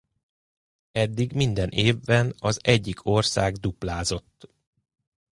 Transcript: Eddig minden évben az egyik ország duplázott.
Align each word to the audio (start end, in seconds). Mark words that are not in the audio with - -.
Eddig 0.93 1.33
minden 1.33 1.69
évben 1.69 2.35
az 2.39 2.59
egyik 2.63 3.05
ország 3.05 3.55
duplázott. 3.55 4.47